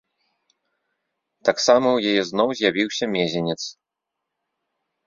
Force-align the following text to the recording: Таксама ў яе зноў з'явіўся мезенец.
Таксама 1.49 1.87
ў 1.97 2.15
яе 2.15 2.21
зноў 2.31 2.49
з'явіўся 2.61 3.05
мезенец. 3.15 3.61